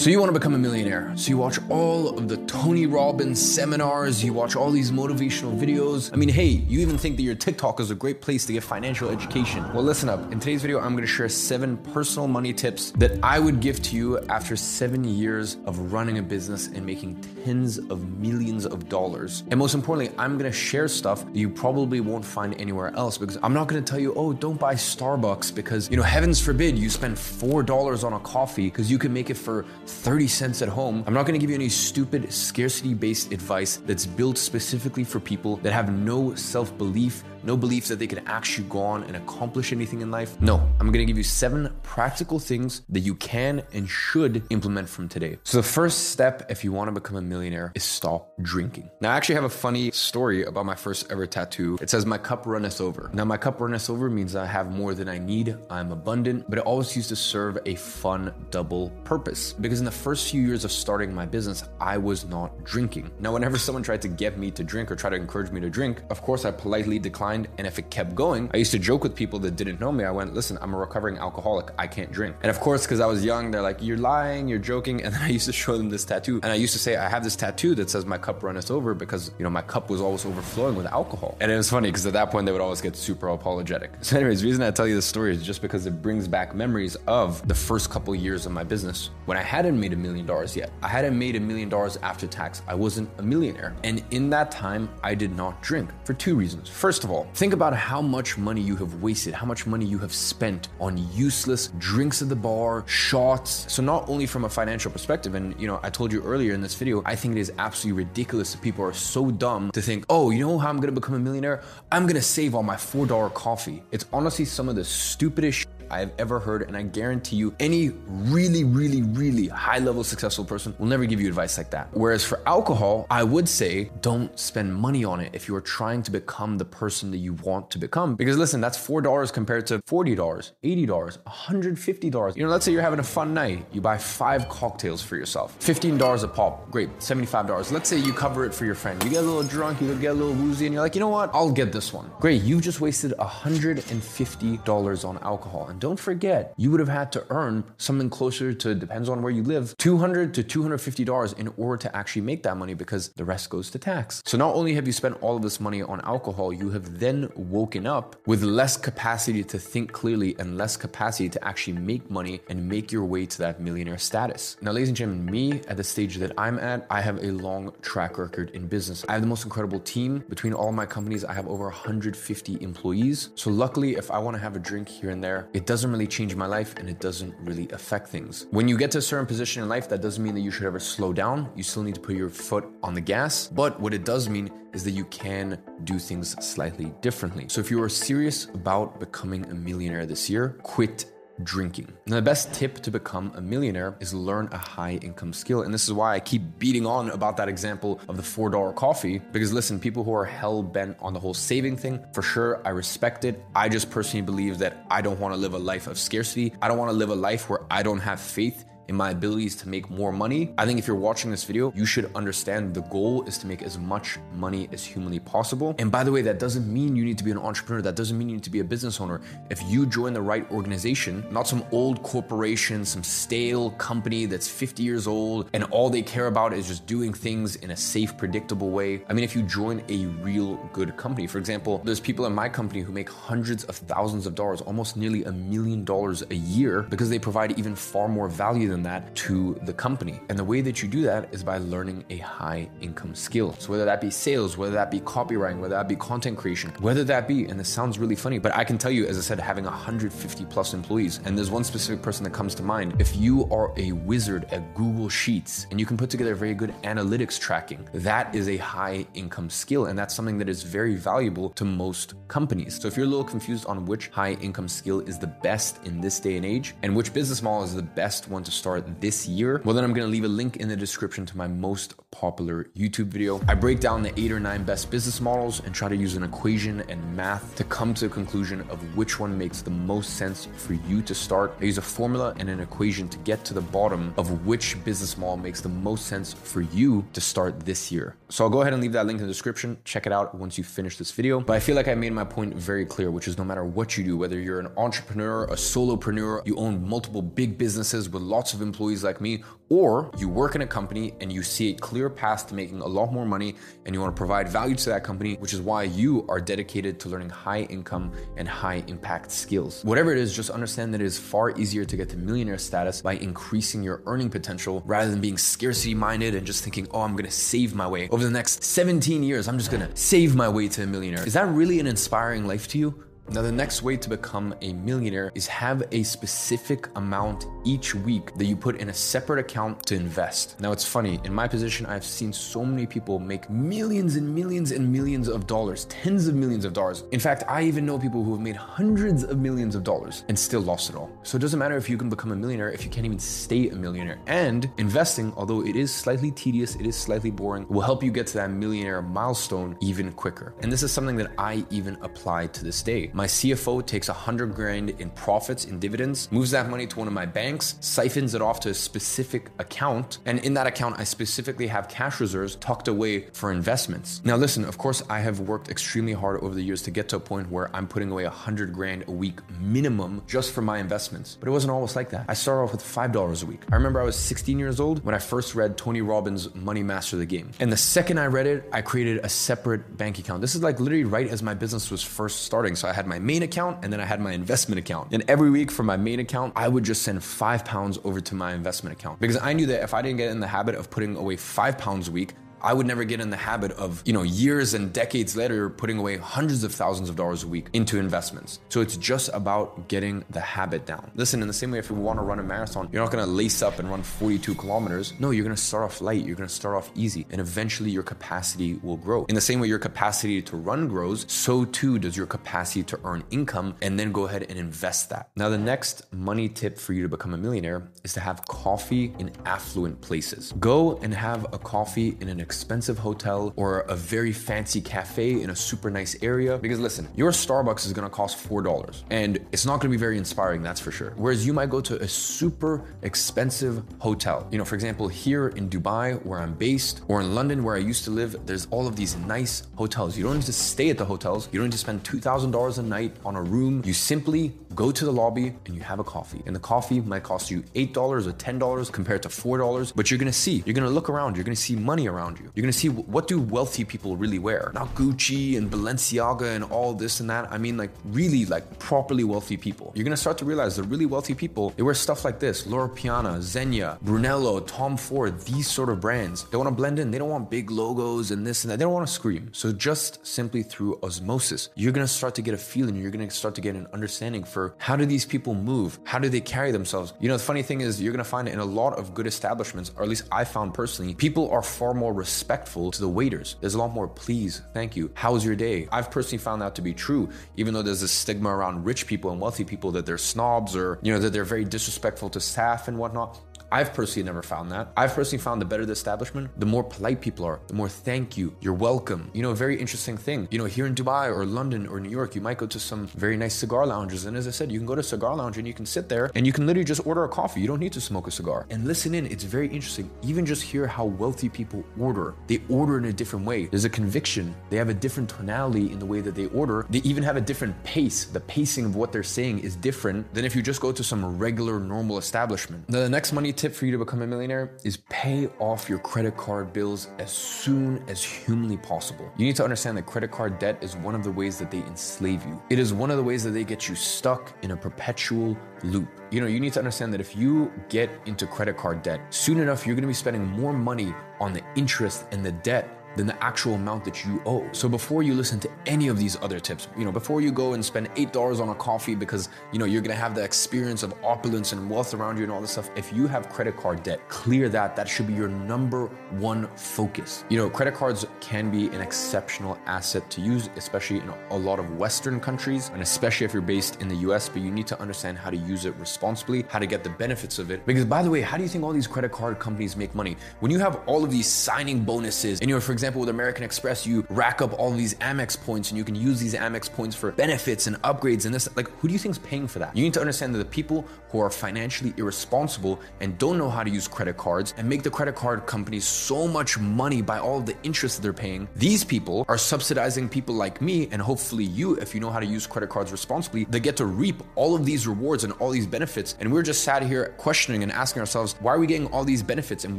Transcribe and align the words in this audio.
So 0.00 0.10
you 0.10 0.20
want 0.20 0.32
to 0.32 0.38
become 0.38 0.54
a 0.54 0.58
millionaire. 0.58 1.12
So 1.16 1.30
you 1.30 1.36
watch 1.36 1.58
all 1.68 2.16
of 2.16 2.28
the 2.28 2.36
Tony 2.46 2.86
Robbins 2.86 3.42
seminars, 3.42 4.22
you 4.22 4.32
watch 4.32 4.54
all 4.54 4.70
these 4.70 4.92
motivational 4.92 5.58
videos. 5.58 6.12
I 6.12 6.16
mean, 6.16 6.28
hey, 6.28 6.46
you 6.46 6.78
even 6.78 6.96
think 6.96 7.16
that 7.16 7.24
your 7.24 7.34
TikTok 7.34 7.80
is 7.80 7.90
a 7.90 7.96
great 7.96 8.20
place 8.20 8.46
to 8.46 8.52
get 8.52 8.62
financial 8.62 9.08
education. 9.08 9.64
Well, 9.74 9.82
listen 9.82 10.08
up. 10.08 10.30
In 10.30 10.38
today's 10.38 10.62
video, 10.62 10.78
I'm 10.78 10.92
going 10.92 11.02
to 11.02 11.08
share 11.08 11.28
seven 11.28 11.76
personal 11.78 12.28
money 12.28 12.52
tips 12.52 12.92
that 12.92 13.18
I 13.24 13.40
would 13.40 13.58
give 13.58 13.82
to 13.82 13.96
you 13.96 14.20
after 14.28 14.54
seven 14.54 15.02
years 15.02 15.56
of 15.66 15.92
running 15.92 16.18
a 16.18 16.22
business 16.22 16.68
and 16.68 16.86
making 16.86 17.20
tens 17.44 17.78
of 17.78 18.20
millions 18.20 18.66
of 18.66 18.88
dollars. 18.88 19.42
And 19.50 19.58
most 19.58 19.74
importantly, 19.74 20.14
I'm 20.16 20.38
going 20.38 20.48
to 20.48 20.56
share 20.56 20.86
stuff 20.86 21.24
that 21.24 21.34
you 21.34 21.50
probably 21.50 21.98
won't 21.98 22.24
find 22.24 22.54
anywhere 22.60 22.94
else 22.94 23.18
because 23.18 23.36
I'm 23.42 23.52
not 23.52 23.66
going 23.66 23.82
to 23.82 23.90
tell 23.90 23.98
you, 23.98 24.14
oh, 24.14 24.32
don't 24.32 24.60
buy 24.60 24.74
Starbucks 24.76 25.52
because, 25.52 25.90
you 25.90 25.96
know, 25.96 26.04
heavens 26.04 26.40
forbid 26.40 26.78
you 26.78 26.88
spend 26.88 27.16
$4 27.16 28.04
on 28.04 28.12
a 28.12 28.20
coffee 28.20 28.66
because 28.66 28.88
you 28.88 28.98
can 28.98 29.12
make 29.12 29.28
it 29.28 29.36
for 29.36 29.66
30 29.88 30.28
cents 30.28 30.62
at 30.62 30.68
home. 30.68 31.02
I'm 31.06 31.14
not 31.14 31.26
gonna 31.26 31.38
give 31.38 31.50
you 31.50 31.56
any 31.56 31.68
stupid 31.68 32.32
scarcity 32.32 32.94
based 32.94 33.32
advice 33.32 33.78
that's 33.86 34.06
built 34.06 34.38
specifically 34.38 35.04
for 35.04 35.18
people 35.18 35.56
that 35.58 35.72
have 35.72 35.92
no 35.92 36.34
self 36.34 36.76
belief 36.76 37.24
no 37.42 37.56
belief 37.56 37.88
that 37.88 37.98
they 37.98 38.06
can 38.06 38.26
actually 38.26 38.66
go 38.68 38.80
on 38.82 39.04
and 39.04 39.16
accomplish 39.16 39.72
anything 39.72 40.00
in 40.00 40.10
life. 40.10 40.40
No, 40.40 40.56
I'm 40.80 40.90
gonna 40.90 41.04
give 41.04 41.18
you 41.18 41.24
seven 41.24 41.72
practical 41.82 42.38
things 42.38 42.82
that 42.88 43.00
you 43.00 43.14
can 43.14 43.62
and 43.72 43.88
should 43.88 44.42
implement 44.50 44.88
from 44.88 45.08
today. 45.08 45.38
So, 45.44 45.58
the 45.58 45.62
first 45.62 46.10
step 46.10 46.46
if 46.50 46.64
you 46.64 46.72
wanna 46.72 46.92
become 46.92 47.16
a 47.16 47.22
millionaire 47.22 47.72
is 47.74 47.84
stop 47.84 48.32
drinking. 48.42 48.90
Now, 49.00 49.12
I 49.12 49.16
actually 49.16 49.36
have 49.36 49.44
a 49.44 49.48
funny 49.48 49.90
story 49.92 50.44
about 50.44 50.66
my 50.66 50.74
first 50.74 51.10
ever 51.10 51.26
tattoo. 51.26 51.78
It 51.80 51.90
says, 51.90 52.06
My 52.06 52.18
cup 52.18 52.46
runneth 52.46 52.80
over. 52.80 53.10
Now, 53.12 53.24
my 53.24 53.36
cup 53.36 53.60
runneth 53.60 53.88
over 53.90 54.10
means 54.10 54.34
I 54.34 54.46
have 54.46 54.70
more 54.70 54.94
than 54.94 55.08
I 55.08 55.18
need, 55.18 55.56
I'm 55.70 55.92
abundant, 55.92 56.48
but 56.48 56.58
it 56.58 56.64
always 56.64 56.94
used 56.96 57.08
to 57.10 57.16
serve 57.16 57.58
a 57.66 57.74
fun 57.74 58.34
double 58.50 58.90
purpose. 59.04 59.52
Because 59.52 59.78
in 59.78 59.84
the 59.84 59.90
first 59.90 60.30
few 60.30 60.42
years 60.42 60.64
of 60.64 60.72
starting 60.72 61.14
my 61.14 61.26
business, 61.26 61.64
I 61.80 61.98
was 61.98 62.24
not 62.24 62.64
drinking. 62.64 63.10
Now, 63.20 63.32
whenever 63.32 63.58
someone 63.58 63.82
tried 63.82 64.02
to 64.02 64.08
get 64.08 64.38
me 64.38 64.50
to 64.52 64.64
drink 64.64 64.90
or 64.90 64.96
try 64.96 65.10
to 65.10 65.16
encourage 65.16 65.50
me 65.50 65.60
to 65.60 65.70
drink, 65.70 66.02
of 66.10 66.22
course, 66.22 66.44
I 66.44 66.50
politely 66.50 66.98
declined 66.98 67.27
And 67.34 67.66
if 67.66 67.78
it 67.78 67.90
kept 67.90 68.14
going, 68.14 68.50
I 68.54 68.56
used 68.56 68.72
to 68.72 68.78
joke 68.78 69.02
with 69.02 69.14
people 69.14 69.38
that 69.40 69.56
didn't 69.56 69.80
know 69.80 69.92
me. 69.92 70.04
I 70.04 70.10
went, 70.10 70.34
listen, 70.34 70.58
I'm 70.60 70.74
a 70.74 70.76
recovering 70.76 71.18
alcoholic. 71.18 71.70
I 71.78 71.86
can't 71.86 72.10
drink. 72.10 72.36
And 72.42 72.50
of 72.50 72.60
course, 72.60 72.84
because 72.84 73.00
I 73.00 73.06
was 73.06 73.24
young, 73.24 73.50
they're 73.50 73.62
like, 73.62 73.82
you're 73.82 73.98
lying, 73.98 74.48
you're 74.48 74.58
joking. 74.58 75.02
And 75.08 75.14
then 75.14 75.22
I 75.22 75.28
used 75.28 75.46
to 75.46 75.54
show 75.54 75.78
them 75.78 75.88
this 75.88 76.04
tattoo. 76.04 76.38
And 76.42 76.52
I 76.52 76.56
used 76.56 76.74
to 76.74 76.78
say, 76.78 76.96
I 76.96 77.08
have 77.08 77.24
this 77.24 77.34
tattoo 77.34 77.74
that 77.76 77.88
says 77.88 78.04
my 78.04 78.18
cup 78.18 78.42
runneth 78.42 78.70
over 78.70 78.92
because, 78.92 79.30
you 79.38 79.42
know, 79.42 79.48
my 79.48 79.62
cup 79.62 79.88
was 79.88 80.02
always 80.02 80.26
overflowing 80.26 80.74
with 80.74 80.84
alcohol. 80.86 81.38
And 81.40 81.50
it 81.50 81.56
was 81.56 81.70
funny 81.70 81.88
because 81.88 82.04
at 82.04 82.12
that 82.12 82.30
point, 82.30 82.44
they 82.44 82.52
would 82.52 82.60
always 82.60 82.82
get 82.82 82.94
super 82.96 83.28
apologetic. 83.28 83.90
So, 84.02 84.16
anyways, 84.16 84.40
the 84.40 84.46
reason 84.46 84.62
I 84.62 84.70
tell 84.70 84.86
you 84.86 84.94
this 84.94 85.06
story 85.06 85.34
is 85.34 85.42
just 85.42 85.62
because 85.62 85.86
it 85.86 86.02
brings 86.02 86.28
back 86.28 86.54
memories 86.54 86.96
of 87.06 87.46
the 87.46 87.54
first 87.54 87.90
couple 87.90 88.14
years 88.14 88.46
of 88.46 88.52
my 88.52 88.64
business 88.64 89.10
when 89.26 89.36
I 89.36 89.42
hadn't 89.42 89.78
made 89.78 89.92
a 89.92 89.96
million 89.96 90.26
dollars 90.26 90.56
yet. 90.56 90.70
I 90.82 90.88
hadn't 90.88 91.18
made 91.18 91.36
a 91.36 91.40
million 91.40 91.68
dollars 91.68 91.98
after 92.02 92.26
tax. 92.26 92.62
I 92.66 92.74
wasn't 92.74 93.08
a 93.18 93.22
millionaire. 93.22 93.74
And 93.84 94.02
in 94.10 94.30
that 94.30 94.50
time, 94.50 94.88
I 95.02 95.14
did 95.14 95.34
not 95.36 95.60
drink 95.62 95.90
for 96.04 96.14
two 96.14 96.34
reasons. 96.36 96.68
First 96.68 97.04
of 97.04 97.10
all, 97.10 97.17
think 97.34 97.52
about 97.52 97.74
how 97.74 98.02
much 98.02 98.38
money 98.38 98.60
you 98.60 98.76
have 98.76 99.02
wasted, 99.02 99.34
how 99.34 99.46
much 99.46 99.66
money 99.66 99.84
you 99.84 99.98
have 99.98 100.12
spent 100.12 100.68
on 100.80 100.96
useless 101.12 101.68
drinks 101.78 102.22
at 102.22 102.28
the 102.28 102.36
bar, 102.36 102.84
shots. 102.86 103.66
So 103.72 103.82
not 103.82 104.08
only 104.08 104.26
from 104.26 104.44
a 104.44 104.48
financial 104.48 104.90
perspective, 104.90 105.34
and 105.34 105.58
you 105.60 105.66
know, 105.66 105.80
I 105.82 105.90
told 105.90 106.12
you 106.12 106.22
earlier 106.22 106.54
in 106.54 106.60
this 106.60 106.74
video, 106.74 107.02
I 107.04 107.14
think 107.16 107.36
it 107.36 107.40
is 107.40 107.52
absolutely 107.58 108.04
ridiculous 108.04 108.52
that 108.52 108.62
people 108.62 108.84
are 108.84 108.92
so 108.92 109.30
dumb 109.30 109.70
to 109.72 109.82
think, 109.82 110.04
oh, 110.08 110.30
you 110.30 110.46
know 110.46 110.58
how 110.58 110.68
I'm 110.68 110.80
gonna 110.80 110.92
become 110.92 111.14
a 111.14 111.18
millionaire? 111.18 111.62
I'm 111.92 112.06
gonna 112.06 112.22
save 112.22 112.54
on 112.54 112.66
my 112.66 112.76
$4 112.76 113.32
coffee. 113.34 113.82
It's 113.92 114.06
honestly 114.12 114.44
some 114.44 114.68
of 114.68 114.76
the 114.76 114.84
stupidest 114.84 115.66
I've 115.90 116.12
ever 116.18 116.38
heard, 116.38 116.62
and 116.62 116.76
I 116.76 116.82
guarantee 116.82 117.36
you, 117.36 117.54
any 117.60 117.90
really, 118.06 118.64
really, 118.64 119.02
really 119.02 119.48
high 119.48 119.78
level 119.78 120.04
successful 120.04 120.44
person 120.44 120.74
will 120.78 120.86
never 120.86 121.04
give 121.04 121.20
you 121.20 121.28
advice 121.28 121.58
like 121.58 121.70
that. 121.70 121.88
Whereas 121.92 122.24
for 122.24 122.40
alcohol, 122.46 123.06
I 123.10 123.24
would 123.24 123.48
say 123.48 123.90
don't 124.00 124.38
spend 124.38 124.74
money 124.74 125.04
on 125.04 125.20
it 125.20 125.34
if 125.34 125.48
you 125.48 125.54
are 125.56 125.60
trying 125.60 126.02
to 126.04 126.10
become 126.10 126.58
the 126.58 126.64
person 126.64 127.10
that 127.10 127.18
you 127.18 127.34
want 127.34 127.70
to 127.70 127.78
become. 127.78 128.16
Because 128.16 128.36
listen, 128.36 128.60
that's 128.60 128.78
$4 128.78 129.32
compared 129.32 129.66
to 129.68 129.78
$40, 129.80 130.16
$80, 130.64 131.18
$150. 131.22 132.36
You 132.36 132.42
know, 132.44 132.48
let's 132.48 132.64
say 132.64 132.72
you're 132.72 132.82
having 132.82 133.00
a 133.00 133.04
fun 133.04 133.34
night, 133.34 133.66
you 133.72 133.80
buy 133.80 133.98
five 133.98 134.48
cocktails 134.48 135.02
for 135.02 135.16
yourself, 135.16 135.58
$15 135.60 136.24
a 136.24 136.28
pop, 136.28 136.70
great, 136.70 136.96
$75. 136.98 137.72
Let's 137.72 137.88
say 137.88 137.98
you 137.98 138.12
cover 138.12 138.44
it 138.44 138.54
for 138.54 138.64
your 138.64 138.74
friend, 138.74 139.02
you 139.04 139.10
get 139.10 139.22
a 139.22 139.26
little 139.26 139.42
drunk, 139.42 139.80
you 139.80 139.94
get 139.96 140.12
a 140.12 140.14
little 140.14 140.34
woozy, 140.34 140.66
and 140.66 140.72
you're 140.72 140.82
like, 140.82 140.94
you 140.94 141.00
know 141.00 141.08
what, 141.08 141.30
I'll 141.34 141.50
get 141.50 141.72
this 141.72 141.92
one. 141.92 142.10
Great, 142.20 142.42
you've 142.42 142.62
just 142.62 142.80
wasted 142.80 143.12
$150 143.18 145.04
on 145.04 145.18
alcohol. 145.18 145.68
And 145.68 145.77
don't 145.80 145.98
forget, 145.98 146.54
you 146.56 146.70
would 146.70 146.80
have 146.80 146.88
had 146.88 147.12
to 147.12 147.24
earn 147.30 147.64
something 147.76 148.10
closer 148.10 148.52
to, 148.52 148.74
depends 148.74 149.08
on 149.08 149.22
where 149.22 149.32
you 149.32 149.42
live, 149.42 149.76
200 149.78 150.34
to 150.34 150.42
$250 150.42 151.38
in 151.38 151.48
order 151.56 151.76
to 151.82 151.96
actually 151.96 152.22
make 152.22 152.42
that 152.42 152.56
money 152.56 152.74
because 152.74 153.08
the 153.10 153.24
rest 153.24 153.50
goes 153.50 153.70
to 153.70 153.78
tax. 153.78 154.22
So 154.26 154.36
not 154.36 154.54
only 154.54 154.74
have 154.74 154.86
you 154.86 154.92
spent 154.92 155.22
all 155.22 155.36
of 155.36 155.42
this 155.42 155.60
money 155.60 155.82
on 155.82 156.00
alcohol, 156.02 156.52
you 156.52 156.70
have 156.70 156.98
then 156.98 157.30
woken 157.34 157.86
up 157.86 158.16
with 158.26 158.42
less 158.42 158.76
capacity 158.76 159.44
to 159.44 159.58
think 159.58 159.92
clearly 159.92 160.34
and 160.38 160.56
less 160.56 160.76
capacity 160.76 161.28
to 161.28 161.44
actually 161.46 161.78
make 161.78 162.10
money 162.10 162.40
and 162.48 162.68
make 162.68 162.90
your 162.92 163.04
way 163.04 163.26
to 163.26 163.38
that 163.38 163.60
millionaire 163.60 163.98
status. 163.98 164.56
Now, 164.60 164.72
ladies 164.72 164.88
and 164.88 164.96
gentlemen, 164.96 165.30
me 165.30 165.60
at 165.68 165.76
the 165.76 165.84
stage 165.84 166.16
that 166.16 166.32
I'm 166.36 166.58
at, 166.58 166.86
I 166.90 167.00
have 167.00 167.22
a 167.22 167.30
long 167.30 167.72
track 167.82 168.18
record 168.18 168.50
in 168.50 168.66
business. 168.66 169.04
I 169.08 169.12
have 169.12 169.22
the 169.22 169.28
most 169.28 169.44
incredible 169.44 169.80
team. 169.80 170.24
Between 170.28 170.52
all 170.52 170.72
my 170.72 170.86
companies, 170.86 171.24
I 171.24 171.32
have 171.32 171.46
over 171.48 171.64
150 171.64 172.62
employees. 172.62 173.30
So 173.34 173.50
luckily, 173.50 173.96
if 173.96 174.10
I 174.10 174.18
want 174.18 174.36
to 174.36 174.42
have 174.42 174.56
a 174.56 174.58
drink 174.58 174.88
here 174.88 175.10
and 175.10 175.22
there, 175.22 175.48
it 175.52 175.66
doesn't 175.68 175.92
really 175.92 176.06
change 176.06 176.34
my 176.34 176.46
life 176.46 176.74
and 176.78 176.88
it 176.88 176.98
doesn't 176.98 177.34
really 177.40 177.68
affect 177.72 178.08
things. 178.08 178.46
When 178.52 178.68
you 178.68 178.78
get 178.78 178.90
to 178.92 178.98
a 178.98 179.02
certain 179.02 179.26
position 179.26 179.62
in 179.62 179.68
life, 179.68 179.86
that 179.90 180.00
doesn't 180.00 180.24
mean 180.24 180.34
that 180.34 180.40
you 180.40 180.50
should 180.50 180.64
ever 180.64 180.80
slow 180.80 181.12
down. 181.12 181.50
You 181.54 181.62
still 181.62 181.82
need 181.82 181.94
to 181.96 182.00
put 182.00 182.16
your 182.16 182.30
foot 182.30 182.64
on 182.82 182.94
the 182.94 183.02
gas. 183.02 183.48
But 183.48 183.78
what 183.78 183.92
it 183.92 184.06
does 184.06 184.30
mean 184.30 184.50
is 184.72 184.82
that 184.84 184.92
you 184.92 185.04
can 185.06 185.60
do 185.84 185.98
things 185.98 186.34
slightly 186.42 186.94
differently. 187.02 187.48
So 187.50 187.60
if 187.60 187.70
you 187.70 187.82
are 187.82 187.88
serious 187.90 188.46
about 188.54 188.98
becoming 188.98 189.44
a 189.50 189.54
millionaire 189.54 190.06
this 190.06 190.30
year, 190.30 190.58
quit 190.62 191.04
drinking. 191.42 191.92
Now, 192.06 192.16
the 192.16 192.22
best 192.22 192.52
tip 192.52 192.80
to 192.80 192.90
become 192.90 193.32
a 193.34 193.40
millionaire 193.40 193.96
is 194.00 194.12
learn 194.14 194.48
a 194.52 194.58
high 194.58 194.98
income 195.02 195.32
skill. 195.32 195.62
And 195.62 195.72
this 195.72 195.84
is 195.84 195.92
why 195.92 196.14
I 196.14 196.20
keep 196.20 196.58
beating 196.58 196.86
on 196.86 197.10
about 197.10 197.36
that 197.36 197.48
example 197.48 198.00
of 198.08 198.16
the 198.16 198.22
$4 198.22 198.74
coffee. 198.74 199.18
Because 199.32 199.52
listen, 199.52 199.78
people 199.78 200.04
who 200.04 200.14
are 200.14 200.24
hell 200.24 200.62
bent 200.62 200.96
on 201.00 201.12
the 201.12 201.20
whole 201.20 201.34
saving 201.34 201.76
thing, 201.76 202.04
for 202.12 202.22
sure, 202.22 202.60
I 202.64 202.70
respect 202.70 203.24
it. 203.24 203.42
I 203.54 203.68
just 203.68 203.90
personally 203.90 204.22
believe 204.22 204.58
that 204.58 204.84
I 204.90 205.00
don't 205.00 205.18
want 205.20 205.34
to 205.34 205.40
live 205.40 205.54
a 205.54 205.58
life 205.58 205.86
of 205.86 205.98
scarcity. 205.98 206.52
I 206.60 206.68
don't 206.68 206.78
want 206.78 206.90
to 206.90 206.96
live 206.96 207.10
a 207.10 207.14
life 207.14 207.48
where 207.48 207.60
I 207.70 207.82
don't 207.82 208.00
have 208.00 208.20
faith 208.20 208.64
in 208.88 208.96
my 208.96 209.10
abilities 209.10 209.54
to 209.56 209.68
make 209.68 209.88
more 209.90 210.12
money. 210.12 210.52
I 210.58 210.64
think 210.66 210.78
if 210.78 210.86
you're 210.86 210.96
watching 210.96 211.30
this 211.30 211.44
video, 211.44 211.72
you 211.76 211.86
should 211.86 212.10
understand 212.14 212.74
the 212.74 212.80
goal 212.82 213.22
is 213.24 213.38
to 213.38 213.46
make 213.46 213.62
as 213.62 213.78
much 213.78 214.18
money 214.34 214.68
as 214.72 214.84
humanly 214.84 215.20
possible. 215.20 215.74
And 215.78 215.92
by 215.92 216.04
the 216.04 216.10
way, 216.10 216.22
that 216.22 216.38
doesn't 216.38 216.72
mean 216.72 216.96
you 216.96 217.04
need 217.04 217.18
to 217.18 217.24
be 217.24 217.30
an 217.30 217.38
entrepreneur. 217.38 217.82
That 217.82 217.96
doesn't 217.96 218.16
mean 218.16 218.28
you 218.28 218.36
need 218.36 218.44
to 218.44 218.50
be 218.50 218.60
a 218.60 218.64
business 218.64 219.00
owner. 219.00 219.20
If 219.50 219.62
you 219.68 219.86
join 219.86 220.14
the 220.14 220.22
right 220.22 220.50
organization, 220.50 221.24
not 221.30 221.46
some 221.46 221.64
old 221.70 222.02
corporation, 222.02 222.84
some 222.84 223.04
stale 223.04 223.70
company 223.72 224.26
that's 224.26 224.48
50 224.48 224.82
years 224.82 225.06
old 225.06 225.50
and 225.52 225.64
all 225.64 225.90
they 225.90 226.02
care 226.02 226.26
about 226.26 226.52
is 226.52 226.66
just 226.66 226.86
doing 226.86 227.12
things 227.12 227.56
in 227.56 227.70
a 227.70 227.76
safe, 227.76 228.16
predictable 228.16 228.70
way. 228.70 229.02
I 229.08 229.12
mean, 229.12 229.24
if 229.24 229.36
you 229.36 229.42
join 229.42 229.82
a 229.88 230.06
real 230.22 230.56
good 230.72 230.96
company, 230.96 231.26
for 231.26 231.38
example, 231.38 231.82
there's 231.84 232.00
people 232.00 232.24
in 232.26 232.34
my 232.34 232.48
company 232.48 232.80
who 232.80 232.92
make 232.92 233.10
hundreds 233.10 233.64
of 233.64 233.76
thousands 233.76 234.26
of 234.26 234.34
dollars, 234.34 234.60
almost 234.62 234.96
nearly 234.96 235.24
a 235.24 235.32
million 235.32 235.84
dollars 235.84 236.22
a 236.30 236.34
year 236.34 236.82
because 236.82 237.10
they 237.10 237.18
provide 237.18 237.58
even 237.58 237.74
far 237.74 238.08
more 238.08 238.28
value 238.28 238.68
than 238.68 238.77
than 238.78 238.84
that 238.84 239.14
to 239.14 239.58
the 239.62 239.72
company. 239.72 240.20
And 240.28 240.38
the 240.38 240.44
way 240.44 240.60
that 240.60 240.82
you 240.82 240.88
do 240.88 241.02
that 241.02 241.28
is 241.32 241.42
by 241.42 241.58
learning 241.58 242.04
a 242.10 242.18
high 242.18 242.68
income 242.80 243.14
skill. 243.14 243.54
So 243.58 243.70
whether 243.70 243.84
that 243.84 244.00
be 244.00 244.10
sales, 244.10 244.56
whether 244.56 244.72
that 244.72 244.90
be 244.90 245.00
copywriting, 245.00 245.58
whether 245.58 245.74
that 245.74 245.88
be 245.88 245.96
content 245.96 246.38
creation, 246.38 246.72
whether 246.80 247.04
that 247.04 247.26
be, 247.26 247.46
and 247.46 247.58
this 247.58 247.68
sounds 247.68 247.98
really 247.98 248.14
funny, 248.14 248.38
but 248.38 248.54
I 248.54 248.64
can 248.64 248.78
tell 248.78 248.90
you, 248.90 249.06
as 249.06 249.18
I 249.18 249.20
said, 249.20 249.40
having 249.40 249.64
150 249.64 250.44
plus 250.46 250.74
employees, 250.74 251.20
and 251.24 251.36
there's 251.36 251.50
one 251.50 251.64
specific 251.64 252.02
person 252.02 252.22
that 252.24 252.32
comes 252.32 252.54
to 252.56 252.62
mind. 252.62 252.94
If 253.00 253.16
you 253.16 253.48
are 253.50 253.72
a 253.76 253.92
wizard 253.92 254.44
at 254.52 254.74
Google 254.74 255.08
Sheets 255.08 255.66
and 255.70 255.80
you 255.80 255.86
can 255.86 255.96
put 255.96 256.10
together 256.10 256.34
very 256.34 256.54
good 256.54 256.72
analytics 256.84 257.38
tracking, 257.38 257.88
that 257.94 258.34
is 258.34 258.48
a 258.48 258.56
high 258.58 259.06
income 259.14 259.50
skill. 259.50 259.86
And 259.86 259.98
that's 259.98 260.14
something 260.14 260.38
that 260.38 260.48
is 260.48 260.62
very 260.62 260.94
valuable 260.94 261.50
to 261.50 261.64
most 261.64 262.14
companies. 262.28 262.80
So 262.80 262.86
if 262.86 262.96
you're 262.96 263.06
a 263.06 263.08
little 263.08 263.24
confused 263.24 263.66
on 263.66 263.84
which 263.86 264.08
high 264.08 264.32
income 264.34 264.68
skill 264.68 265.00
is 265.00 265.18
the 265.18 265.26
best 265.26 265.84
in 265.84 266.00
this 266.00 266.20
day 266.20 266.36
and 266.36 266.46
age 266.46 266.74
and 266.82 266.94
which 266.94 267.12
business 267.12 267.42
model 267.42 267.64
is 267.64 267.74
the 267.74 267.82
best 267.82 268.28
one 268.28 268.44
to 268.44 268.50
start 268.50 268.67
start 268.68 269.00
this 269.00 269.26
year, 269.26 269.62
well, 269.64 269.74
then 269.74 269.82
I'm 269.82 269.94
gonna 269.94 270.08
leave 270.08 270.24
a 270.24 270.28
link 270.28 270.58
in 270.58 270.68
the 270.68 270.76
description 270.76 271.24
to 271.24 271.36
my 271.38 271.48
most 271.48 271.94
popular 272.10 272.64
YouTube 272.76 273.06
video. 273.06 273.40
I 273.48 273.54
break 273.54 273.80
down 273.80 274.02
the 274.02 274.12
eight 274.20 274.30
or 274.30 274.38
nine 274.40 274.62
best 274.62 274.90
business 274.90 275.22
models 275.22 275.60
and 275.64 275.74
try 275.74 275.88
to 275.88 275.96
use 275.96 276.16
an 276.16 276.22
equation 276.22 276.82
and 276.90 277.16
math 277.16 277.54
to 277.56 277.64
come 277.64 277.94
to 277.94 278.06
a 278.06 278.08
conclusion 278.10 278.60
of 278.68 278.78
which 278.94 279.18
one 279.18 279.38
makes 279.38 279.62
the 279.62 279.70
most 279.70 280.18
sense 280.18 280.48
for 280.56 280.74
you 280.74 281.00
to 281.00 281.14
start. 281.14 281.54
I 281.62 281.64
use 281.64 281.78
a 281.78 281.82
formula 281.82 282.34
and 282.38 282.50
an 282.50 282.60
equation 282.60 283.08
to 283.08 283.16
get 283.18 283.42
to 283.46 283.54
the 283.54 283.62
bottom 283.62 284.12
of 284.18 284.46
which 284.46 284.82
business 284.84 285.16
model 285.16 285.38
makes 285.38 285.62
the 285.62 285.70
most 285.70 286.06
sense 286.06 286.34
for 286.34 286.60
you 286.60 287.06
to 287.14 287.22
start 287.22 287.60
this 287.60 287.90
year. 287.90 288.16
So 288.28 288.44
I'll 288.44 288.50
go 288.50 288.60
ahead 288.60 288.74
and 288.74 288.82
leave 288.82 288.92
that 288.92 289.06
link 289.06 289.18
in 289.20 289.26
the 289.26 289.32
description. 289.32 289.78
Check 289.84 290.06
it 290.06 290.12
out 290.12 290.34
once 290.34 290.58
you 290.58 290.64
finish 290.64 290.98
this 290.98 291.10
video. 291.10 291.40
But 291.40 291.56
I 291.56 291.60
feel 291.60 291.76
like 291.76 291.88
I 291.88 291.94
made 291.94 292.12
my 292.12 292.24
point 292.24 292.54
very 292.54 292.84
clear, 292.84 293.10
which 293.10 293.28
is 293.28 293.38
no 293.38 293.44
matter 293.44 293.64
what 293.64 293.96
you 293.96 294.04
do, 294.04 294.18
whether 294.18 294.38
you're 294.38 294.60
an 294.60 294.70
entrepreneur, 294.76 295.44
a 295.44 295.56
solopreneur, 295.56 296.46
you 296.46 296.56
own 296.58 296.86
multiple 296.86 297.22
big 297.22 297.56
businesses 297.56 298.10
with 298.10 298.22
lots 298.22 298.52
of 298.52 298.57
of 298.58 298.62
employees 298.62 299.04
like 299.04 299.20
me, 299.20 299.42
or 299.68 300.10
you 300.18 300.28
work 300.28 300.54
in 300.54 300.62
a 300.62 300.66
company 300.66 301.14
and 301.20 301.32
you 301.32 301.42
see 301.42 301.70
a 301.70 301.74
clear 301.74 302.08
path 302.08 302.46
to 302.48 302.54
making 302.54 302.80
a 302.80 302.86
lot 302.86 303.12
more 303.12 303.26
money 303.26 303.54
and 303.84 303.94
you 303.94 304.00
want 304.00 304.14
to 304.14 304.18
provide 304.18 304.48
value 304.48 304.74
to 304.74 304.90
that 304.90 305.04
company, 305.04 305.34
which 305.36 305.52
is 305.52 305.60
why 305.60 305.82
you 305.82 306.24
are 306.28 306.40
dedicated 306.40 306.98
to 307.00 307.08
learning 307.08 307.28
high 307.28 307.62
income 307.62 308.12
and 308.36 308.48
high 308.48 308.82
impact 308.86 309.30
skills. 309.30 309.84
Whatever 309.84 310.12
it 310.12 310.18
is, 310.18 310.34
just 310.34 310.50
understand 310.50 310.92
that 310.94 311.00
it 311.00 311.04
is 311.04 311.18
far 311.18 311.50
easier 311.58 311.84
to 311.84 311.96
get 311.96 312.08
to 312.08 312.16
millionaire 312.16 312.58
status 312.58 313.02
by 313.02 313.14
increasing 313.14 313.82
your 313.82 314.02
earning 314.06 314.30
potential 314.30 314.82
rather 314.86 315.10
than 315.10 315.20
being 315.20 315.38
scarcity 315.38 315.94
minded 315.94 316.34
and 316.34 316.46
just 316.46 316.64
thinking, 316.64 316.88
oh, 316.92 317.02
I'm 317.02 317.16
gonna 317.16 317.30
save 317.30 317.74
my 317.74 317.86
way. 317.86 318.08
Over 318.08 318.24
the 318.24 318.30
next 318.30 318.64
17 318.64 319.22
years, 319.22 319.48
I'm 319.48 319.58
just 319.58 319.70
gonna 319.70 319.94
save 319.94 320.34
my 320.34 320.48
way 320.48 320.68
to 320.68 320.82
a 320.82 320.86
millionaire. 320.86 321.26
Is 321.26 321.34
that 321.34 321.46
really 321.48 321.78
an 321.80 321.86
inspiring 321.86 322.46
life 322.46 322.68
to 322.68 322.78
you? 322.78 323.04
Now, 323.30 323.42
the 323.42 323.52
next 323.52 323.82
way 323.82 323.96
to 323.96 324.08
become 324.08 324.54
a 324.62 324.72
millionaire 324.72 325.30
is 325.34 325.46
have 325.48 325.82
a 325.92 326.02
specific 326.02 326.88
amount 326.96 327.46
each 327.64 327.94
week 327.94 328.34
that 328.36 328.46
you 328.46 328.56
put 328.56 328.76
in 328.76 328.88
a 328.88 328.94
separate 328.94 329.38
account 329.38 329.84
to 329.86 329.94
invest. 329.94 330.58
Now, 330.60 330.72
it's 330.72 330.84
funny, 330.84 331.20
in 331.24 331.34
my 331.34 331.46
position, 331.46 331.84
I've 331.84 332.04
seen 332.04 332.32
so 332.32 332.64
many 332.64 332.86
people 332.86 333.18
make 333.18 333.50
millions 333.50 334.16
and 334.16 334.34
millions 334.34 334.72
and 334.72 334.90
millions 334.90 335.28
of 335.28 335.46
dollars, 335.46 335.84
tens 335.86 336.26
of 336.26 336.34
millions 336.34 336.64
of 336.64 336.72
dollars. 336.72 337.04
In 337.12 337.20
fact, 337.20 337.44
I 337.48 337.64
even 337.64 337.84
know 337.84 337.98
people 337.98 338.24
who 338.24 338.32
have 338.32 338.40
made 338.40 338.56
hundreds 338.56 339.24
of 339.24 339.38
millions 339.38 339.74
of 339.74 339.84
dollars 339.84 340.24
and 340.28 340.38
still 340.38 340.62
lost 340.62 340.88
it 340.88 340.96
all. 340.96 341.10
So 341.22 341.36
it 341.36 341.40
doesn't 341.40 341.58
matter 341.58 341.76
if 341.76 341.90
you 341.90 341.98
can 341.98 342.08
become 342.08 342.32
a 342.32 342.36
millionaire 342.36 342.70
if 342.72 342.82
you 342.82 342.90
can't 342.90 343.04
even 343.04 343.18
stay 343.18 343.68
a 343.68 343.74
millionaire. 343.74 344.18
And 344.26 344.70
investing, 344.78 345.34
although 345.36 345.64
it 345.64 345.76
is 345.76 345.94
slightly 345.94 346.30
tedious, 346.30 346.76
it 346.76 346.86
is 346.86 346.96
slightly 346.96 347.30
boring, 347.30 347.66
will 347.68 347.82
help 347.82 348.02
you 348.02 348.10
get 348.10 348.26
to 348.28 348.34
that 348.38 348.50
millionaire 348.50 349.02
milestone 349.02 349.76
even 349.80 350.12
quicker. 350.12 350.54
And 350.60 350.72
this 350.72 350.82
is 350.82 350.90
something 350.90 351.16
that 351.16 351.32
I 351.36 351.66
even 351.70 351.98
apply 352.00 352.46
to 352.48 352.64
this 352.64 352.82
day. 352.82 353.10
My 353.18 353.26
CFO 353.26 353.84
takes 353.84 354.08
a 354.08 354.12
hundred 354.12 354.54
grand 354.54 354.90
in 354.90 355.10
profits 355.10 355.64
in 355.64 355.80
dividends, 355.80 356.30
moves 356.30 356.52
that 356.52 356.70
money 356.70 356.86
to 356.86 356.98
one 357.00 357.08
of 357.08 357.12
my 357.12 357.26
banks, 357.26 357.74
siphons 357.80 358.32
it 358.32 358.40
off 358.40 358.60
to 358.60 358.68
a 358.68 358.74
specific 358.74 359.48
account, 359.58 360.18
and 360.24 360.38
in 360.44 360.54
that 360.54 360.68
account, 360.68 361.00
I 361.00 361.02
specifically 361.02 361.66
have 361.66 361.88
cash 361.88 362.20
reserves 362.20 362.54
tucked 362.54 362.86
away 362.86 363.22
for 363.32 363.50
investments. 363.50 364.22
Now, 364.24 364.36
listen, 364.36 364.64
of 364.64 364.78
course, 364.78 365.02
I 365.10 365.18
have 365.18 365.40
worked 365.40 365.68
extremely 365.68 366.12
hard 366.12 366.40
over 366.44 366.54
the 366.54 366.62
years 366.62 366.82
to 366.82 366.92
get 366.92 367.08
to 367.08 367.16
a 367.16 367.18
point 367.18 367.50
where 367.50 367.74
I'm 367.74 367.88
putting 367.88 368.08
away 368.08 368.22
a 368.22 368.30
hundred 368.30 368.72
grand 368.72 369.02
a 369.08 369.10
week 369.10 369.40
minimum 369.58 370.22
just 370.28 370.52
for 370.52 370.62
my 370.62 370.78
investments. 370.78 371.38
But 371.40 371.48
it 371.48 371.50
wasn't 371.50 371.72
always 371.72 371.96
like 371.96 372.10
that. 372.10 372.26
I 372.28 372.34
started 372.34 372.62
off 372.62 372.70
with 372.70 372.82
five 372.82 373.10
dollars 373.10 373.42
a 373.42 373.46
week. 373.46 373.62
I 373.72 373.74
remember 373.74 374.00
I 374.00 374.04
was 374.04 374.14
16 374.14 374.60
years 374.60 374.78
old 374.78 375.04
when 375.04 375.16
I 375.16 375.18
first 375.18 375.56
read 375.56 375.76
Tony 375.76 376.02
Robbins' 376.02 376.54
Money 376.54 376.84
Master 376.84 377.16
the 377.16 377.26
Game. 377.26 377.50
And 377.58 377.72
the 377.72 377.76
second 377.76 378.18
I 378.18 378.26
read 378.26 378.46
it, 378.46 378.68
I 378.72 378.80
created 378.80 379.24
a 379.24 379.28
separate 379.28 379.96
bank 379.96 380.20
account. 380.20 380.40
This 380.40 380.54
is 380.54 380.62
like 380.62 380.78
literally 380.78 381.02
right 381.02 381.26
as 381.26 381.42
my 381.42 381.54
business 381.54 381.90
was 381.90 382.00
first 382.00 382.42
starting. 382.42 382.76
So 382.76 382.86
I 382.86 382.92
had 382.92 383.07
my 383.08 383.18
main 383.18 383.42
account 383.42 383.78
and 383.82 383.92
then 383.92 384.00
I 384.00 384.04
had 384.04 384.20
my 384.20 384.32
investment 384.32 384.78
account. 384.78 385.08
And 385.12 385.24
every 385.28 385.50
week 385.50 385.70
from 385.70 385.86
my 385.86 385.96
main 385.96 386.20
account, 386.20 386.52
I 386.56 386.68
would 386.68 386.84
just 386.84 387.02
send 387.02 387.22
five 387.24 387.64
pounds 387.64 387.98
over 388.04 388.20
to 388.20 388.34
my 388.34 388.54
investment 388.54 388.98
account 388.98 389.20
because 389.20 389.38
I 389.38 389.52
knew 389.52 389.66
that 389.66 389.82
if 389.82 389.94
I 389.94 390.02
didn't 390.02 390.18
get 390.18 390.30
in 390.30 390.40
the 390.40 390.46
habit 390.46 390.74
of 390.74 390.90
putting 390.90 391.16
away 391.16 391.36
five 391.36 391.78
pounds 391.78 392.08
a 392.08 392.10
week, 392.10 392.34
I 392.62 392.72
would 392.72 392.86
never 392.86 393.04
get 393.04 393.20
in 393.20 393.30
the 393.30 393.36
habit 393.36 393.72
of, 393.72 394.02
you 394.04 394.12
know, 394.12 394.22
years 394.22 394.74
and 394.74 394.92
decades 394.92 395.36
later 395.36 395.70
putting 395.70 395.98
away 395.98 396.16
hundreds 396.16 396.64
of 396.64 396.74
thousands 396.74 397.08
of 397.08 397.16
dollars 397.16 397.44
a 397.44 397.48
week 397.48 397.68
into 397.72 397.98
investments. 397.98 398.60
So 398.68 398.80
it's 398.80 398.96
just 398.96 399.30
about 399.32 399.88
getting 399.88 400.24
the 400.30 400.40
habit 400.40 400.86
down. 400.86 401.10
Listen, 401.14 401.42
in 401.42 401.48
the 401.48 401.54
same 401.54 401.70
way, 401.70 401.78
if 401.78 401.90
you 401.90 401.96
want 401.96 402.18
to 402.18 402.22
run 402.22 402.38
a 402.38 402.42
marathon, 402.42 402.88
you're 402.92 403.02
not 403.02 403.12
going 403.12 403.24
to 403.24 403.30
lace 403.30 403.62
up 403.62 403.78
and 403.78 403.90
run 403.90 404.02
42 404.02 404.54
kilometers. 404.54 405.14
No, 405.18 405.30
you're 405.30 405.44
going 405.44 405.56
to 405.56 405.60
start 405.60 405.84
off 405.84 406.00
light. 406.00 406.24
You're 406.24 406.36
going 406.36 406.48
to 406.48 406.54
start 406.54 406.76
off 406.76 406.90
easy, 406.94 407.26
and 407.30 407.40
eventually 407.40 407.90
your 407.90 408.02
capacity 408.02 408.78
will 408.82 408.96
grow. 408.96 409.24
In 409.26 409.34
the 409.34 409.40
same 409.40 409.60
way 409.60 409.68
your 409.68 409.78
capacity 409.78 410.42
to 410.42 410.56
run 410.56 410.88
grows, 410.88 411.24
so 411.30 411.64
too 411.64 411.98
does 411.98 412.16
your 412.16 412.26
capacity 412.26 412.82
to 412.84 413.00
earn 413.04 413.24
income 413.30 413.76
and 413.82 413.98
then 413.98 414.12
go 414.12 414.26
ahead 414.26 414.44
and 414.48 414.58
invest 414.58 415.10
that. 415.10 415.30
Now, 415.36 415.48
the 415.48 415.58
next 415.58 416.12
money 416.12 416.48
tip 416.48 416.78
for 416.78 416.92
you 416.92 417.02
to 417.02 417.08
become 417.08 417.34
a 417.34 417.38
millionaire 417.38 417.88
is 418.04 418.12
to 418.14 418.20
have 418.20 418.44
coffee 418.46 419.12
in 419.18 419.30
affluent 419.44 420.00
places. 420.00 420.52
Go 420.58 420.98
and 420.98 421.14
have 421.14 421.46
a 421.52 421.58
coffee 421.58 422.16
in 422.20 422.28
an 422.28 422.40
expensive 422.48 422.98
hotel 422.98 423.52
or 423.56 423.80
a 423.94 423.94
very 423.94 424.32
fancy 424.32 424.80
cafe 424.80 425.42
in 425.42 425.50
a 425.50 425.56
super 425.56 425.90
nice 425.90 426.16
area. 426.22 426.56
Because 426.56 426.80
listen, 426.80 427.06
your 427.14 427.30
Starbucks 427.30 427.84
is 427.84 427.92
gonna 427.92 428.08
cost 428.08 428.34
$4 428.48 429.02
and 429.10 429.32
it's 429.52 429.66
not 429.66 429.80
gonna 429.80 429.90
be 429.98 430.02
very 430.06 430.16
inspiring, 430.16 430.62
that's 430.62 430.80
for 430.80 430.90
sure. 430.90 431.12
Whereas 431.16 431.46
you 431.46 431.52
might 431.52 431.68
go 431.68 431.82
to 431.82 431.94
a 432.00 432.08
super 432.08 432.72
expensive 433.02 433.82
hotel. 433.98 434.48
You 434.50 434.56
know, 434.56 434.64
for 434.64 434.76
example, 434.76 435.08
here 435.08 435.48
in 435.58 435.68
Dubai, 435.68 436.06
where 436.24 436.40
I'm 436.44 436.54
based, 436.54 437.02
or 437.08 437.20
in 437.20 437.34
London, 437.34 437.62
where 437.64 437.76
I 437.76 437.82
used 437.92 438.04
to 438.04 438.10
live, 438.10 438.30
there's 438.46 438.66
all 438.70 438.86
of 438.86 438.96
these 438.96 439.14
nice 439.36 439.54
hotels. 439.76 440.16
You 440.16 440.24
don't 440.24 440.36
need 440.36 440.46
to 440.54 440.60
stay 440.70 440.88
at 440.88 440.96
the 440.96 441.04
hotels, 441.04 441.50
you 441.52 441.58
don't 441.58 441.66
need 441.68 441.78
to 441.80 441.84
spend 441.86 442.02
$2,000 442.02 442.78
a 442.78 442.82
night 442.82 443.12
on 443.26 443.36
a 443.36 443.42
room. 443.42 443.82
You 443.84 443.92
simply 443.92 444.54
go 444.74 444.90
to 444.90 445.04
the 445.04 445.12
lobby 445.12 445.46
and 445.66 445.74
you 445.76 445.82
have 445.82 445.98
a 445.98 446.04
coffee. 446.04 446.42
And 446.46 446.56
the 446.56 446.60
coffee 446.60 447.00
might 447.02 447.24
cost 447.24 447.50
you 447.50 447.62
$8 447.74 448.26
or 448.26 448.32
$10 448.32 448.92
compared 448.98 449.22
to 449.24 449.28
$4, 449.28 449.92
but 449.94 450.10
you're 450.10 450.18
gonna 450.18 450.32
see, 450.32 450.62
you're 450.64 450.78
gonna 450.80 450.96
look 450.98 451.10
around, 451.10 451.36
you're 451.36 451.44
gonna 451.44 451.56
see 451.68 451.76
money 451.76 452.08
around 452.08 452.37
you. 452.38 452.50
You're 452.54 452.62
gonna 452.62 452.72
see 452.72 452.88
what 452.88 453.28
do 453.28 453.40
wealthy 453.40 453.84
people 453.84 454.16
really 454.16 454.38
wear? 454.38 454.70
Not 454.74 454.94
Gucci 454.94 455.56
and 455.56 455.70
Balenciaga 455.70 456.54
and 456.54 456.64
all 456.64 456.94
this 456.94 457.20
and 457.20 457.30
that. 457.30 457.50
I 457.52 457.58
mean, 457.58 457.76
like 457.76 457.90
really 458.04 458.44
like 458.44 458.78
properly 458.78 459.24
wealthy 459.24 459.56
people. 459.56 459.92
You're 459.94 460.04
gonna 460.04 460.16
start 460.16 460.38
to 460.38 460.44
realize 460.44 460.76
the 460.76 460.82
really 460.82 461.06
wealthy 461.06 461.34
people, 461.34 461.72
they 461.76 461.82
wear 461.82 461.94
stuff 461.94 462.24
like 462.24 462.38
this: 462.38 462.66
Loro 462.66 462.88
Piana, 462.88 463.38
Zegna, 463.38 464.00
Brunello, 464.00 464.60
Tom 464.60 464.96
Ford, 464.96 465.40
these 465.42 465.68
sort 465.68 465.88
of 465.88 466.00
brands. 466.00 466.44
They 466.44 466.56
wanna 466.56 466.70
blend 466.70 466.98
in. 466.98 467.10
They 467.10 467.18
don't 467.18 467.30
want 467.30 467.50
big 467.50 467.70
logos 467.70 468.30
and 468.30 468.46
this 468.46 468.64
and 468.64 468.70
that. 468.70 468.78
They 468.78 468.84
don't 468.84 468.92
wanna 468.92 469.06
scream. 469.06 469.50
So 469.52 469.72
just 469.72 470.26
simply 470.26 470.62
through 470.62 470.98
osmosis, 471.02 471.68
you're 471.74 471.92
gonna 471.92 472.06
start 472.06 472.34
to 472.36 472.42
get 472.42 472.54
a 472.54 472.58
feeling. 472.58 472.96
You're 472.96 473.10
gonna 473.10 473.30
start 473.30 473.54
to 473.56 473.60
get 473.60 473.76
an 473.76 473.86
understanding 473.92 474.44
for 474.44 474.74
how 474.78 474.96
do 474.96 475.06
these 475.06 475.24
people 475.24 475.54
move? 475.54 475.98
How 476.04 476.18
do 476.18 476.28
they 476.28 476.40
carry 476.40 476.72
themselves? 476.72 477.12
You 477.20 477.28
know, 477.28 477.36
the 477.36 477.42
funny 477.42 477.62
thing 477.62 477.80
is, 477.80 478.00
you're 478.00 478.12
gonna 478.12 478.24
find 478.24 478.48
it 478.48 478.52
in 478.52 478.58
a 478.58 478.64
lot 478.64 478.98
of 478.98 479.14
good 479.14 479.26
establishments, 479.26 479.90
or 479.96 480.02
at 480.02 480.08
least 480.08 480.24
I 480.32 480.44
found 480.44 480.74
personally, 480.74 481.14
people 481.14 481.50
are 481.50 481.62
far 481.62 481.94
more 481.94 482.12
respectful 482.28 482.90
to 482.90 483.00
the 483.00 483.08
waiters. 483.08 483.56
There's 483.60 483.72
a 483.72 483.78
lot 483.78 483.90
more 483.90 484.06
please, 484.06 484.60
thank 484.74 484.96
you, 484.96 485.10
how's 485.14 485.46
your 485.46 485.56
day? 485.56 485.88
I've 485.90 486.10
personally 486.10 486.36
found 486.36 486.60
that 486.60 486.74
to 486.74 486.82
be 486.82 486.92
true, 486.92 487.30
even 487.56 487.72
though 487.72 487.80
there's 487.80 488.02
a 488.02 488.08
stigma 488.08 488.50
around 488.50 488.84
rich 488.84 489.06
people 489.06 489.30
and 489.30 489.40
wealthy 489.40 489.64
people 489.64 489.90
that 489.92 490.04
they're 490.04 490.18
snobs 490.18 490.76
or, 490.76 490.98
you 491.00 491.10
know, 491.10 491.18
that 491.20 491.32
they're 491.32 491.44
very 491.44 491.64
disrespectful 491.64 492.28
to 492.30 492.40
staff 492.40 492.86
and 492.86 492.98
whatnot. 492.98 493.40
I've 493.70 493.92
personally 493.92 494.24
never 494.24 494.42
found 494.42 494.72
that. 494.72 494.92
I've 494.96 495.12
personally 495.12 495.42
found 495.42 495.60
the 495.60 495.66
better 495.66 495.84
the 495.84 495.92
establishment, 495.92 496.50
the 496.58 496.64
more 496.64 496.82
polite 496.82 497.20
people 497.20 497.44
are, 497.44 497.60
the 497.66 497.74
more 497.74 497.88
thank 497.88 498.36
you, 498.36 498.56
you're 498.60 498.72
welcome. 498.72 499.30
You 499.34 499.42
know, 499.42 499.50
a 499.50 499.54
very 499.54 499.78
interesting 499.78 500.16
thing. 500.16 500.48
You 500.50 500.58
know, 500.58 500.64
here 500.64 500.86
in 500.86 500.94
Dubai 500.94 501.30
or 501.34 501.44
London 501.44 501.86
or 501.86 502.00
New 502.00 502.08
York, 502.08 502.34
you 502.34 502.40
might 502.40 502.56
go 502.56 502.66
to 502.66 502.80
some 502.80 503.06
very 503.08 503.36
nice 503.36 503.54
cigar 503.54 503.86
lounges. 503.86 504.24
And 504.24 504.36
as 504.36 504.46
I 504.46 504.52
said, 504.52 504.72
you 504.72 504.78
can 504.78 504.86
go 504.86 504.94
to 504.94 505.00
a 505.00 505.04
cigar 505.04 505.36
lounge 505.36 505.58
and 505.58 505.66
you 505.66 505.74
can 505.74 505.84
sit 505.84 506.08
there 506.08 506.30
and 506.34 506.46
you 506.46 506.52
can 506.52 506.66
literally 506.66 506.84
just 506.84 507.06
order 507.06 507.24
a 507.24 507.28
coffee. 507.28 507.60
You 507.60 507.66
don't 507.66 507.80
need 507.80 507.92
to 507.92 508.00
smoke 508.00 508.26
a 508.26 508.30
cigar. 508.30 508.66
And 508.70 508.86
listen 508.86 509.14
in, 509.14 509.26
it's 509.26 509.44
very 509.44 509.68
interesting. 509.68 510.10
Even 510.22 510.46
just 510.46 510.62
hear 510.62 510.86
how 510.86 511.04
wealthy 511.04 511.50
people 511.50 511.84
order. 512.00 512.34
They 512.46 512.62
order 512.70 512.96
in 512.96 513.04
a 513.06 513.12
different 513.12 513.44
way. 513.44 513.66
There's 513.66 513.84
a 513.84 513.90
conviction. 513.90 514.54
They 514.70 514.78
have 514.78 514.88
a 514.88 514.94
different 514.94 515.28
tonality 515.28 515.92
in 515.92 515.98
the 515.98 516.06
way 516.06 516.22
that 516.22 516.34
they 516.34 516.46
order. 516.46 516.86
They 516.88 517.00
even 517.00 517.22
have 517.22 517.36
a 517.36 517.40
different 517.42 517.82
pace. 517.84 518.24
The 518.24 518.40
pacing 518.40 518.86
of 518.86 518.96
what 518.96 519.12
they're 519.12 519.22
saying 519.22 519.58
is 519.60 519.76
different 519.76 520.32
than 520.32 520.46
if 520.46 520.56
you 520.56 520.62
just 520.62 520.80
go 520.80 520.90
to 520.90 521.04
some 521.04 521.38
regular, 521.38 521.78
normal 521.78 522.16
establishment. 522.16 522.88
Now, 522.88 523.00
the 523.00 523.10
next 523.10 523.32
money 523.32 523.52
tip 523.58 523.74
for 523.74 523.86
you 523.86 523.92
to 523.92 523.98
become 523.98 524.22
a 524.22 524.26
millionaire 524.26 524.70
is 524.84 524.98
pay 525.08 525.48
off 525.58 525.88
your 525.88 525.98
credit 525.98 526.36
card 526.36 526.72
bills 526.72 527.08
as 527.18 527.32
soon 527.32 528.00
as 528.06 528.22
humanly 528.22 528.76
possible. 528.76 529.28
You 529.36 529.46
need 529.46 529.56
to 529.56 529.64
understand 529.64 529.96
that 529.96 530.06
credit 530.06 530.30
card 530.30 530.60
debt 530.60 530.78
is 530.80 530.96
one 530.96 531.16
of 531.16 531.24
the 531.24 531.32
ways 531.32 531.58
that 531.58 531.68
they 531.68 531.78
enslave 531.78 532.46
you. 532.46 532.62
It 532.70 532.78
is 532.78 532.94
one 532.94 533.10
of 533.10 533.16
the 533.16 533.22
ways 533.22 533.42
that 533.42 533.50
they 533.50 533.64
get 533.64 533.88
you 533.88 533.96
stuck 533.96 534.52
in 534.62 534.70
a 534.70 534.76
perpetual 534.76 535.56
loop. 535.82 536.08
You 536.30 536.40
know, 536.40 536.46
you 536.46 536.60
need 536.60 536.72
to 536.74 536.78
understand 536.78 537.12
that 537.14 537.20
if 537.20 537.36
you 537.36 537.72
get 537.88 538.10
into 538.26 538.46
credit 538.46 538.76
card 538.76 539.02
debt, 539.02 539.20
soon 539.30 539.58
enough 539.58 539.86
you're 539.86 539.96
going 539.96 540.02
to 540.02 540.08
be 540.08 540.14
spending 540.14 540.46
more 540.46 540.72
money 540.72 541.12
on 541.40 541.52
the 541.52 541.62
interest 541.74 542.26
and 542.30 542.44
the 542.46 542.52
debt 542.52 542.97
than 543.18 543.26
the 543.26 543.44
actual 543.44 543.74
amount 543.74 544.04
that 544.04 544.24
you 544.24 544.40
owe. 544.46 544.64
So 544.72 544.88
before 544.88 545.24
you 545.24 545.34
listen 545.34 545.58
to 545.60 545.70
any 545.86 546.06
of 546.06 546.18
these 546.18 546.36
other 546.36 546.60
tips, 546.60 546.86
you 546.96 547.04
know, 547.04 547.10
before 547.10 547.40
you 547.40 547.50
go 547.50 547.72
and 547.72 547.84
spend 547.84 548.08
$8 548.14 548.60
on 548.60 548.68
a 548.68 548.74
coffee 548.76 549.16
because, 549.16 549.48
you 549.72 549.78
know, 549.80 549.86
you're 549.86 550.00
going 550.00 550.14
to 550.14 550.22
have 550.22 550.36
the 550.36 550.44
experience 550.44 551.02
of 551.02 551.12
opulence 551.24 551.72
and 551.72 551.90
wealth 551.90 552.14
around 552.14 552.36
you 552.36 552.44
and 552.44 552.52
all 552.52 552.60
this 552.60 552.70
stuff, 552.70 552.90
if 552.94 553.12
you 553.12 553.26
have 553.26 553.48
credit 553.48 553.76
card 553.76 554.04
debt, 554.04 554.20
clear 554.28 554.68
that. 554.68 554.94
That 554.94 555.08
should 555.08 555.26
be 555.26 555.34
your 555.34 555.48
number 555.48 556.06
one 556.38 556.68
focus. 556.76 557.44
You 557.48 557.58
know, 557.58 557.68
credit 557.68 557.94
cards 557.94 558.24
can 558.40 558.70
be 558.70 558.86
an 558.86 559.00
exceptional 559.00 559.76
asset 559.86 560.30
to 560.30 560.40
use, 560.40 560.70
especially 560.76 561.18
in 561.18 561.28
a 561.50 561.58
lot 561.58 561.80
of 561.80 561.98
Western 561.98 562.38
countries, 562.38 562.90
and 562.92 563.02
especially 563.02 563.46
if 563.46 563.52
you're 563.52 563.62
based 563.62 564.00
in 564.00 564.06
the 564.06 564.16
US, 564.28 564.48
but 564.48 564.62
you 564.62 564.70
need 564.70 564.86
to 564.86 565.00
understand 565.00 565.38
how 565.38 565.50
to 565.50 565.56
use 565.56 565.86
it 565.86 565.94
responsibly, 565.96 566.64
how 566.68 566.78
to 566.78 566.86
get 566.86 567.02
the 567.02 567.10
benefits 567.10 567.58
of 567.58 567.72
it. 567.72 567.84
Because 567.84 568.04
by 568.04 568.22
the 568.22 568.30
way, 568.30 568.42
how 568.42 568.56
do 568.56 568.62
you 568.62 568.68
think 568.68 568.84
all 568.84 568.92
these 568.92 569.08
credit 569.08 569.32
card 569.32 569.58
companies 569.58 569.96
make 569.96 570.14
money? 570.14 570.36
When 570.60 570.70
you 570.70 570.78
have 570.78 571.02
all 571.06 571.24
of 571.24 571.32
these 571.32 571.48
signing 571.48 572.04
bonuses 572.04 572.60
and, 572.60 572.70
you're, 572.70 572.80
for 572.80 572.92
example, 572.92 573.07
example, 573.08 573.20
with 573.20 573.30
American 573.30 573.64
Express, 573.64 574.06
you 574.06 574.26
rack 574.28 574.60
up 574.60 574.78
all 574.78 574.92
these 574.92 575.14
Amex 575.14 575.58
points 575.58 575.90
and 575.90 575.96
you 575.96 576.04
can 576.04 576.14
use 576.14 576.38
these 576.38 576.52
Amex 576.52 576.92
points 576.92 577.16
for 577.16 577.32
benefits 577.32 577.86
and 577.86 577.96
upgrades 578.02 578.44
and 578.44 578.54
this. 578.54 578.68
Like, 578.76 578.90
who 578.98 579.08
do 579.08 579.14
you 579.14 579.18
think 579.18 579.32
is 579.32 579.38
paying 579.38 579.66
for 579.66 579.78
that? 579.78 579.96
You 579.96 580.04
need 580.04 580.12
to 580.12 580.20
understand 580.20 580.54
that 580.54 580.58
the 580.58 580.66
people 580.66 581.06
who 581.30 581.40
are 581.40 581.48
financially 581.48 582.12
irresponsible 582.18 583.00
and 583.20 583.38
don't 583.38 583.56
know 583.56 583.70
how 583.70 583.82
to 583.82 583.88
use 583.88 584.06
credit 584.06 584.36
cards 584.36 584.74
and 584.76 584.86
make 584.86 585.02
the 585.02 585.10
credit 585.10 585.36
card 585.36 585.64
companies 585.64 586.04
so 586.04 586.46
much 586.46 586.78
money 586.78 587.22
by 587.22 587.38
all 587.38 587.60
the 587.62 587.74
interest 587.82 588.16
that 588.16 588.22
they're 588.22 588.34
paying, 588.34 588.68
these 588.76 589.04
people 589.04 589.46
are 589.48 589.56
subsidizing 589.56 590.28
people 590.28 590.54
like 590.54 590.82
me 590.82 591.08
and 591.10 591.22
hopefully 591.22 591.64
you, 591.64 591.94
if 591.94 592.14
you 592.14 592.20
know 592.20 592.30
how 592.30 592.40
to 592.40 592.46
use 592.46 592.66
credit 592.66 592.90
cards 592.90 593.10
responsibly, 593.10 593.64
they 593.64 593.80
get 593.80 593.96
to 593.96 594.04
reap 594.04 594.42
all 594.54 594.74
of 594.74 594.84
these 594.84 595.06
rewards 595.06 595.44
and 595.44 595.54
all 595.54 595.70
these 595.70 595.86
benefits. 595.86 596.36
And 596.40 596.52
we're 596.52 596.62
just 596.62 596.84
sat 596.84 597.02
here 597.02 597.34
questioning 597.38 597.82
and 597.82 597.90
asking 597.90 598.20
ourselves, 598.20 598.54
why 598.60 598.74
are 598.74 598.78
we 598.78 598.86
getting 598.86 599.06
all 599.06 599.24
these 599.24 599.42
benefits 599.42 599.86
and 599.86 599.98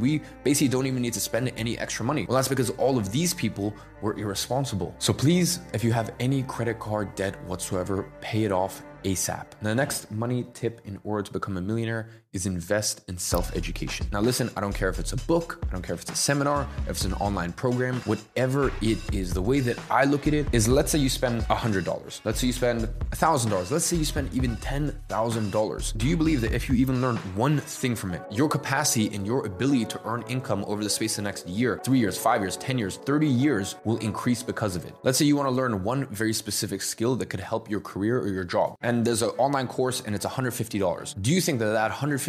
we 0.00 0.22
basically 0.44 0.68
don't 0.68 0.86
even 0.86 1.02
need 1.02 1.14
to 1.14 1.20
spend 1.20 1.50
any 1.56 1.76
extra 1.76 2.04
money? 2.06 2.26
Well, 2.28 2.36
that's 2.36 2.46
because 2.46 2.70
all 2.70 2.98
of 2.98 2.99
these 3.00 3.34
people 3.34 3.74
were 4.02 4.18
irresponsible. 4.18 4.94
So 4.98 5.12
please, 5.12 5.60
if 5.72 5.84
you 5.84 5.92
have 5.92 6.14
any 6.20 6.42
credit 6.44 6.78
card 6.78 7.14
debt 7.14 7.42
whatsoever, 7.44 8.10
pay 8.20 8.44
it 8.44 8.52
off 8.52 8.82
ASAP. 9.04 9.46
The 9.62 9.74
next 9.74 10.10
money 10.10 10.46
tip 10.54 10.80
in 10.84 10.98
order 11.04 11.22
to 11.22 11.32
become 11.32 11.56
a 11.56 11.60
millionaire 11.60 12.08
is 12.32 12.46
invest 12.46 13.02
in 13.08 13.18
self 13.18 13.54
education. 13.56 14.06
Now, 14.12 14.20
listen, 14.20 14.50
I 14.56 14.60
don't 14.60 14.74
care 14.74 14.88
if 14.88 14.98
it's 14.98 15.12
a 15.12 15.16
book, 15.16 15.58
I 15.68 15.72
don't 15.72 15.82
care 15.82 15.94
if 15.94 16.02
it's 16.02 16.12
a 16.12 16.16
seminar, 16.16 16.68
if 16.84 16.90
it's 16.90 17.04
an 17.04 17.14
online 17.14 17.52
program, 17.52 17.96
whatever 18.02 18.72
it 18.80 18.98
is. 19.14 19.32
The 19.32 19.42
way 19.42 19.60
that 19.60 19.78
I 19.90 20.04
look 20.04 20.26
at 20.26 20.34
it 20.34 20.46
is 20.52 20.68
let's 20.68 20.92
say 20.92 20.98
you 20.98 21.08
spend 21.08 21.42
$100, 21.42 22.20
let's 22.24 22.40
say 22.40 22.46
you 22.46 22.52
spend 22.52 22.82
$1,000, 23.10 23.70
let's 23.70 23.84
say 23.84 23.96
you 23.96 24.04
spend 24.04 24.32
even 24.34 24.56
$10,000. 24.58 25.96
Do 25.96 26.06
you 26.06 26.16
believe 26.16 26.40
that 26.42 26.52
if 26.52 26.68
you 26.68 26.74
even 26.76 27.00
learn 27.00 27.16
one 27.34 27.58
thing 27.58 27.96
from 27.96 28.12
it, 28.12 28.22
your 28.30 28.48
capacity 28.48 29.14
and 29.14 29.26
your 29.26 29.46
ability 29.46 29.84
to 29.86 30.00
earn 30.04 30.22
income 30.28 30.64
over 30.66 30.82
the 30.82 30.90
space 30.90 31.18
of 31.18 31.24
the 31.24 31.28
next 31.28 31.48
year, 31.48 31.80
three 31.84 31.98
years, 31.98 32.16
five 32.16 32.40
years, 32.40 32.56
10 32.56 32.78
years, 32.78 32.96
30 32.98 33.26
years 33.26 33.76
will 33.84 33.98
increase 33.98 34.42
because 34.42 34.76
of 34.76 34.84
it? 34.84 34.94
Let's 35.02 35.18
say 35.18 35.24
you 35.24 35.36
want 35.36 35.48
to 35.48 35.54
learn 35.54 35.82
one 35.82 36.06
very 36.06 36.32
specific 36.32 36.82
skill 36.82 37.16
that 37.16 37.26
could 37.26 37.40
help 37.40 37.70
your 37.70 37.80
career 37.80 38.18
or 38.20 38.28
your 38.28 38.44
job 38.44 38.76
and 38.82 39.04
there's 39.04 39.22
an 39.22 39.30
online 39.30 39.66
course 39.66 40.02
and 40.04 40.14
it's 40.14 40.26
$150. 40.26 41.22
Do 41.22 41.32
you 41.32 41.40
think 41.40 41.58
that 41.58 41.66
that 41.66 41.90
$150, 41.90 42.19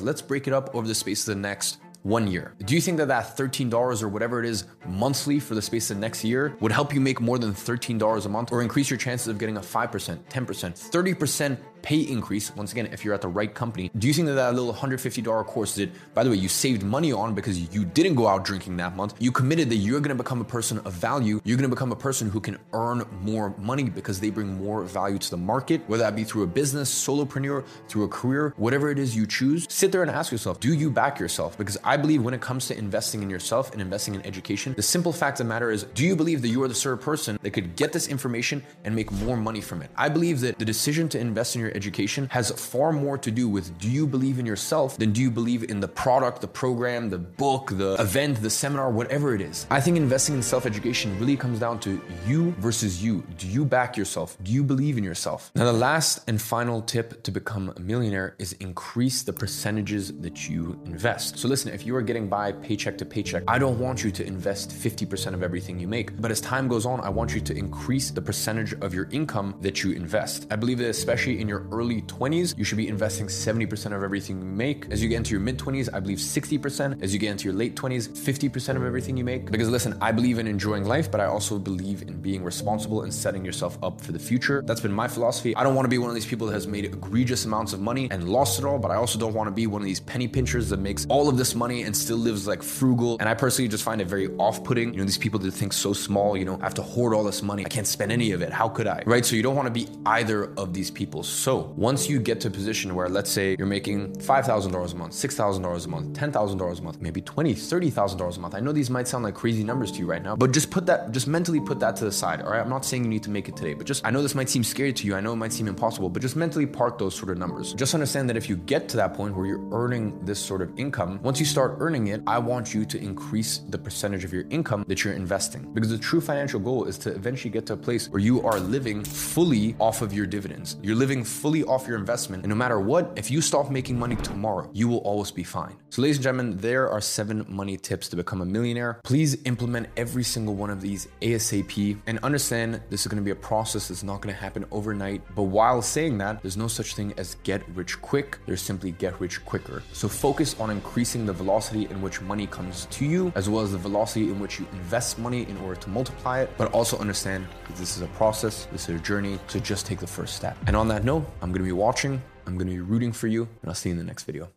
let's 0.00 0.22
break 0.22 0.46
it 0.46 0.52
up 0.52 0.74
over 0.74 0.86
the 0.86 0.94
space 0.94 1.26
of 1.26 1.34
the 1.34 1.40
next 1.40 1.78
one 2.02 2.26
year. 2.26 2.54
Do 2.64 2.74
you 2.74 2.80
think 2.80 2.96
that 2.98 3.08
that 3.08 3.36
$13 3.36 4.02
or 4.02 4.08
whatever 4.08 4.40
it 4.42 4.46
is 4.46 4.64
monthly 4.86 5.40
for 5.40 5.54
the 5.54 5.62
space 5.62 5.90
of 5.90 5.96
the 5.96 6.00
next 6.00 6.24
year 6.24 6.56
would 6.60 6.72
help 6.72 6.94
you 6.94 7.00
make 7.00 7.20
more 7.20 7.38
than 7.38 7.52
$13 7.52 8.24
a 8.24 8.28
month 8.28 8.52
or 8.52 8.62
increase 8.62 8.88
your 8.88 8.98
chances 8.98 9.28
of 9.28 9.38
getting 9.38 9.56
a 9.56 9.60
5%, 9.60 10.18
10%, 10.30 11.16
30% 11.16 11.58
pay 11.82 12.00
increase, 12.00 12.54
once 12.56 12.72
again, 12.72 12.86
if 12.92 13.04
you're 13.04 13.14
at 13.14 13.22
the 13.22 13.28
right 13.28 13.54
company, 13.54 13.90
do 13.98 14.06
you 14.06 14.14
think 14.14 14.26
that 14.26 14.34
that 14.34 14.54
little 14.54 14.72
$150 14.72 15.46
course 15.46 15.74
that, 15.76 15.90
by 16.14 16.24
the 16.24 16.30
way, 16.30 16.36
you 16.36 16.48
saved 16.48 16.82
money 16.82 17.12
on 17.12 17.34
because 17.34 17.58
you 17.74 17.84
didn't 17.84 18.14
go 18.14 18.26
out 18.26 18.44
drinking 18.44 18.76
that 18.76 18.96
month, 18.96 19.14
you 19.18 19.32
committed 19.32 19.68
that 19.70 19.76
you're 19.76 20.00
gonna 20.00 20.14
become 20.14 20.40
a 20.40 20.44
person 20.44 20.78
of 20.78 20.92
value, 20.92 21.40
you're 21.44 21.56
gonna 21.56 21.68
become 21.68 21.92
a 21.92 21.96
person 21.96 22.30
who 22.30 22.40
can 22.40 22.58
earn 22.72 23.04
more 23.22 23.54
money 23.58 23.84
because 23.84 24.20
they 24.20 24.30
bring 24.30 24.56
more 24.62 24.84
value 24.84 25.18
to 25.18 25.30
the 25.30 25.36
market, 25.36 25.80
whether 25.86 26.02
that 26.02 26.16
be 26.16 26.24
through 26.24 26.42
a 26.42 26.46
business, 26.46 26.92
solopreneur, 26.92 27.64
through 27.88 28.04
a 28.04 28.08
career, 28.08 28.54
whatever 28.56 28.90
it 28.90 28.98
is 28.98 29.16
you 29.16 29.26
choose, 29.26 29.66
sit 29.68 29.92
there 29.92 30.02
and 30.02 30.10
ask 30.10 30.32
yourself, 30.32 30.60
do 30.60 30.74
you 30.74 30.90
back 30.90 31.18
yourself? 31.18 31.56
Because 31.56 31.78
I 31.84 31.96
believe 31.96 32.22
when 32.22 32.34
it 32.34 32.40
comes 32.40 32.66
to 32.68 32.76
investing 32.76 33.22
in 33.22 33.30
yourself 33.30 33.72
and 33.72 33.80
investing 33.80 34.14
in 34.14 34.24
education, 34.26 34.74
the 34.74 34.82
simple 34.82 35.12
fact 35.12 35.40
of 35.40 35.46
the 35.46 35.48
matter 35.48 35.70
is, 35.70 35.84
do 35.94 36.04
you 36.04 36.16
believe 36.16 36.42
that 36.42 36.48
you 36.48 36.62
are 36.62 36.68
the 36.68 36.74
sort 36.74 36.94
of 36.94 37.00
person 37.00 37.38
that 37.42 37.50
could 37.50 37.76
get 37.76 37.92
this 37.92 38.08
information 38.08 38.62
and 38.84 38.94
make 38.94 39.10
more 39.12 39.36
money 39.36 39.60
from 39.60 39.82
it? 39.82 39.90
I 39.96 40.08
believe 40.08 40.40
that 40.40 40.58
the 40.58 40.64
decision 40.64 41.08
to 41.10 41.18
invest 41.18 41.54
in 41.54 41.60
your 41.60 41.67
education 41.74 42.28
has 42.30 42.50
far 42.50 42.92
more 42.92 43.18
to 43.18 43.30
do 43.30 43.48
with 43.48 43.78
do 43.78 43.90
you 43.90 44.06
believe 44.06 44.38
in 44.38 44.46
yourself 44.46 44.96
than 44.98 45.12
do 45.12 45.20
you 45.20 45.30
believe 45.30 45.64
in 45.70 45.80
the 45.80 45.88
product, 45.88 46.40
the 46.40 46.48
program, 46.48 47.08
the 47.10 47.18
book, 47.18 47.70
the 47.72 47.94
event, 47.94 48.40
the 48.42 48.50
seminar, 48.50 48.90
whatever 48.90 49.34
it 49.34 49.40
is. 49.40 49.66
I 49.70 49.80
think 49.80 49.96
investing 49.96 50.34
in 50.34 50.42
self 50.42 50.66
education 50.66 51.18
really 51.18 51.36
comes 51.36 51.60
down 51.60 51.80
to 51.80 52.00
you 52.26 52.52
versus 52.58 53.02
you. 53.02 53.24
Do 53.36 53.46
you 53.46 53.64
back 53.64 53.96
yourself? 53.96 54.36
Do 54.42 54.52
you 54.52 54.62
believe 54.64 54.98
in 54.98 55.04
yourself? 55.04 55.50
Now, 55.54 55.64
the 55.64 55.72
last 55.72 56.28
and 56.28 56.40
final 56.40 56.82
tip 56.82 57.22
to 57.22 57.30
become 57.30 57.72
a 57.76 57.80
millionaire 57.80 58.34
is 58.38 58.52
increase 58.54 59.22
the 59.22 59.32
percentages 59.32 60.12
that 60.20 60.48
you 60.48 60.80
invest. 60.84 61.38
So, 61.38 61.48
listen, 61.48 61.72
if 61.72 61.86
you 61.86 61.94
are 61.96 62.02
getting 62.02 62.28
by 62.28 62.52
paycheck 62.52 62.98
to 62.98 63.04
paycheck, 63.04 63.44
I 63.48 63.58
don't 63.58 63.78
want 63.78 64.04
you 64.04 64.10
to 64.10 64.26
invest 64.26 64.70
50% 64.70 65.34
of 65.34 65.42
everything 65.42 65.78
you 65.78 65.88
make. 65.88 66.20
But 66.20 66.30
as 66.30 66.40
time 66.40 66.68
goes 66.68 66.86
on, 66.86 67.00
I 67.00 67.08
want 67.08 67.34
you 67.34 67.40
to 67.40 67.54
increase 67.54 68.10
the 68.10 68.22
percentage 68.22 68.74
of 68.74 68.94
your 68.94 69.08
income 69.10 69.56
that 69.60 69.82
you 69.82 69.92
invest. 69.92 70.46
I 70.50 70.56
believe 70.56 70.78
that 70.78 70.88
especially 70.88 71.40
in 71.40 71.48
your 71.48 71.57
early 71.72 72.02
20s, 72.02 72.56
you 72.56 72.64
should 72.64 72.78
be 72.78 72.88
investing 72.88 73.26
70% 73.26 73.86
of 73.94 74.02
everything 74.02 74.38
you 74.40 74.44
make. 74.44 74.86
As 74.90 75.02
you 75.02 75.08
get 75.08 75.16
into 75.16 75.32
your 75.32 75.40
mid 75.40 75.58
20s, 75.58 75.88
I 75.92 76.00
believe 76.00 76.18
60%. 76.18 77.02
As 77.02 77.12
you 77.12 77.18
get 77.18 77.30
into 77.30 77.44
your 77.44 77.54
late 77.54 77.74
20s, 77.74 78.08
50% 78.08 78.76
of 78.76 78.84
everything 78.84 79.16
you 79.16 79.24
make. 79.24 79.50
Because 79.50 79.68
listen, 79.68 79.96
I 80.00 80.12
believe 80.12 80.38
in 80.38 80.46
enjoying 80.46 80.84
life, 80.84 81.10
but 81.10 81.20
I 81.20 81.26
also 81.26 81.58
believe 81.58 82.02
in 82.02 82.20
being 82.20 82.42
responsible 82.42 83.02
and 83.02 83.12
setting 83.12 83.44
yourself 83.44 83.78
up 83.82 84.00
for 84.00 84.12
the 84.12 84.18
future. 84.18 84.62
That's 84.64 84.80
been 84.80 84.92
my 84.92 85.08
philosophy. 85.08 85.54
I 85.56 85.62
don't 85.64 85.74
want 85.74 85.84
to 85.84 85.90
be 85.90 85.98
one 85.98 86.08
of 86.08 86.14
these 86.14 86.26
people 86.26 86.46
that 86.48 86.54
has 86.54 86.66
made 86.66 86.84
egregious 86.84 87.44
amounts 87.44 87.72
of 87.72 87.80
money 87.80 88.08
and 88.10 88.28
lost 88.28 88.58
it 88.58 88.64
all, 88.64 88.78
but 88.78 88.90
I 88.90 88.96
also 88.96 89.18
don't 89.18 89.34
want 89.34 89.48
to 89.48 89.52
be 89.52 89.66
one 89.66 89.82
of 89.82 89.86
these 89.86 90.00
penny 90.00 90.28
pinchers 90.28 90.68
that 90.70 90.78
makes 90.78 91.06
all 91.08 91.28
of 91.28 91.36
this 91.36 91.54
money 91.54 91.82
and 91.82 91.96
still 91.96 92.16
lives 92.16 92.46
like 92.46 92.62
frugal. 92.62 93.16
And 93.20 93.28
I 93.28 93.34
personally 93.34 93.68
just 93.68 93.84
find 93.84 94.00
it 94.00 94.06
very 94.06 94.28
off 94.36 94.62
putting. 94.64 94.92
You 94.92 94.98
know, 94.98 95.04
these 95.04 95.18
people 95.18 95.38
that 95.40 95.52
think 95.52 95.72
so 95.72 95.92
small, 95.92 96.36
you 96.36 96.44
know, 96.44 96.58
I 96.60 96.64
have 96.64 96.74
to 96.74 96.82
hoard 96.82 97.14
all 97.14 97.24
this 97.24 97.42
money. 97.42 97.64
I 97.64 97.68
can't 97.68 97.86
spend 97.86 98.12
any 98.12 98.32
of 98.32 98.42
it. 98.42 98.52
How 98.52 98.68
could 98.68 98.86
I? 98.86 99.02
Right? 99.06 99.24
So 99.24 99.36
you 99.36 99.42
don't 99.42 99.56
want 99.56 99.66
to 99.66 99.72
be 99.72 99.88
either 100.06 100.52
of 100.56 100.74
these 100.74 100.90
people. 100.90 101.22
So 101.48 101.72
once 101.78 102.10
you 102.10 102.20
get 102.20 102.42
to 102.42 102.48
a 102.48 102.50
position 102.50 102.94
where, 102.94 103.08
let's 103.08 103.30
say, 103.30 103.56
you're 103.58 103.66
making 103.66 104.12
$5,000 104.16 104.92
a 104.92 104.96
month, 104.96 105.14
$6,000 105.14 105.84
a 105.86 105.88
month, 105.88 106.12
$10,000 106.12 106.78
a 106.78 106.82
month, 106.82 107.00
maybe 107.00 107.22
$20,000, 107.22 107.90
$30,000 107.90 108.36
a 108.36 108.40
month. 108.40 108.54
I 108.54 108.60
know 108.60 108.70
these 108.70 108.90
might 108.90 109.08
sound 109.08 109.24
like 109.24 109.34
crazy 109.34 109.64
numbers 109.64 109.90
to 109.92 110.00
you 110.00 110.04
right 110.04 110.22
now, 110.22 110.36
but 110.36 110.52
just 110.52 110.70
put 110.70 110.84
that, 110.84 111.10
just 111.10 111.26
mentally 111.26 111.58
put 111.58 111.80
that 111.80 111.96
to 111.96 112.04
the 112.04 112.12
side. 112.12 112.42
All 112.42 112.50
right. 112.50 112.60
I'm 112.60 112.68
not 112.68 112.84
saying 112.84 113.02
you 113.02 113.08
need 113.08 113.22
to 113.22 113.30
make 113.30 113.48
it 113.48 113.56
today, 113.56 113.72
but 113.72 113.86
just, 113.86 114.04
I 114.04 114.10
know 114.10 114.20
this 114.20 114.34
might 114.34 114.50
seem 114.50 114.62
scary 114.62 114.92
to 114.92 115.06
you. 115.06 115.14
I 115.14 115.22
know 115.22 115.32
it 115.32 115.36
might 115.36 115.54
seem 115.54 115.68
impossible, 115.68 116.10
but 116.10 116.20
just 116.20 116.36
mentally 116.36 116.66
park 116.66 116.98
those 116.98 117.14
sort 117.14 117.30
of 117.30 117.38
numbers. 117.38 117.72
Just 117.72 117.94
understand 117.94 118.28
that 118.28 118.36
if 118.36 118.50
you 118.50 118.56
get 118.58 118.86
to 118.90 118.98
that 118.98 119.14
point 119.14 119.34
where 119.34 119.46
you're 119.46 119.66
earning 119.72 120.22
this 120.26 120.38
sort 120.38 120.60
of 120.60 120.78
income, 120.78 121.18
once 121.22 121.40
you 121.40 121.46
start 121.46 121.76
earning 121.78 122.08
it, 122.08 122.20
I 122.26 122.36
want 122.40 122.74
you 122.74 122.84
to 122.84 122.98
increase 122.98 123.62
the 123.70 123.78
percentage 123.78 124.22
of 124.22 124.34
your 124.34 124.44
income 124.50 124.84
that 124.86 125.02
you're 125.02 125.14
investing. 125.14 125.62
Because 125.72 125.88
the 125.88 125.96
true 125.96 126.20
financial 126.20 126.60
goal 126.60 126.84
is 126.84 126.98
to 126.98 127.14
eventually 127.14 127.50
get 127.50 127.64
to 127.68 127.72
a 127.72 127.78
place 127.78 128.10
where 128.10 128.20
you 128.20 128.46
are 128.46 128.60
living 128.60 129.02
fully 129.02 129.74
off 129.80 130.02
of 130.02 130.12
your 130.12 130.26
dividends. 130.26 130.76
You're 130.82 130.94
living 130.94 131.24
fully 131.38 131.62
off 131.64 131.86
your 131.86 131.96
investment. 131.96 132.42
And 132.42 132.50
no 132.50 132.56
matter 132.56 132.80
what, 132.80 133.12
if 133.16 133.30
you 133.30 133.40
stop 133.40 133.70
making 133.70 133.98
money 133.98 134.16
tomorrow, 134.16 134.68
you 134.72 134.88
will 134.88 134.98
always 134.98 135.30
be 135.30 135.44
fine. 135.44 135.76
So, 135.90 136.02
ladies 136.02 136.16
and 136.16 136.24
gentlemen, 136.24 136.56
there 136.58 136.90
are 136.90 137.00
seven 137.00 137.46
money 137.48 137.76
tips 137.76 138.08
to 138.08 138.16
become 138.16 138.40
a 138.40 138.44
millionaire. 138.44 139.00
Please 139.04 139.38
implement 139.44 139.88
every 139.96 140.24
single 140.24 140.54
one 140.54 140.70
of 140.70 140.80
these 140.80 141.08
ASAP 141.22 141.98
and 142.06 142.18
understand 142.20 142.80
this 142.90 143.02
is 143.02 143.06
going 143.06 143.22
to 143.22 143.24
be 143.24 143.30
a 143.30 143.42
process 143.50 143.88
that's 143.88 144.02
not 144.02 144.20
going 144.20 144.34
to 144.34 144.40
happen 144.40 144.64
overnight. 144.70 145.22
But 145.34 145.44
while 145.44 145.80
saying 145.80 146.18
that, 146.18 146.42
there's 146.42 146.56
no 146.56 146.68
such 146.68 146.94
thing 146.94 147.14
as 147.16 147.36
get 147.44 147.66
rich 147.70 148.00
quick, 148.02 148.38
there's 148.46 148.62
simply 148.62 148.90
get 148.92 149.18
rich 149.20 149.44
quicker. 149.44 149.82
So, 149.92 150.08
focus 150.08 150.58
on 150.60 150.70
increasing 150.70 151.24
the 151.24 151.32
velocity 151.32 151.86
in 151.88 152.02
which 152.02 152.20
money 152.20 152.46
comes 152.46 152.86
to 152.86 153.04
you, 153.04 153.32
as 153.34 153.48
well 153.48 153.62
as 153.62 153.72
the 153.72 153.78
velocity 153.78 154.28
in 154.28 154.40
which 154.40 154.58
you 154.58 154.66
invest 154.72 155.18
money 155.18 155.42
in 155.48 155.56
order 155.58 155.80
to 155.80 155.88
multiply 155.88 156.40
it. 156.40 156.50
But 156.58 156.72
also 156.72 156.98
understand 156.98 157.46
that 157.66 157.76
this 157.76 157.96
is 157.96 158.02
a 158.02 158.08
process, 158.08 158.66
this 158.72 158.88
is 158.88 159.00
a 159.00 159.02
journey, 159.02 159.38
so 159.46 159.58
just 159.58 159.86
take 159.86 160.00
the 160.00 160.06
first 160.06 160.36
step. 160.36 160.56
And 160.66 160.76
on 160.76 160.88
that 160.88 161.04
note, 161.04 161.27
I'm 161.40 161.50
going 161.50 161.62
to 161.62 161.64
be 161.64 161.72
watching 161.72 162.22
I'm 162.48 162.56
going 162.56 162.68
to 162.68 162.72
be 162.72 162.80
rooting 162.80 163.12
for 163.12 163.26
you, 163.26 163.42
and 163.42 163.68
I'll 163.68 163.74
see 163.74 163.90
you 163.90 163.92
in 163.92 163.98
the 163.98 164.04
next 164.04 164.24
video. 164.24 164.48